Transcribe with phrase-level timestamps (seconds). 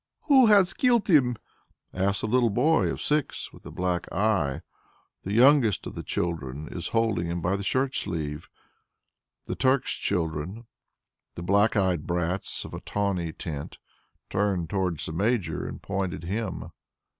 [0.23, 1.35] "Who has killed him?"
[1.93, 4.63] asks the little boy of six with the black eye.
[5.21, 8.49] The youngest of the children is holding him by the shirt sleeve.
[9.45, 10.65] The Turk's children,
[11.35, 13.77] the black eyed brats of a tawny tint,
[14.31, 16.71] turn towards the Major and point at him.